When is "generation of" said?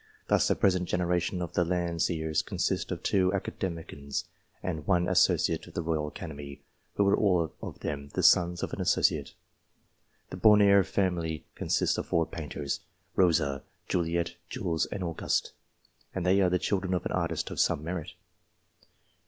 0.89-1.53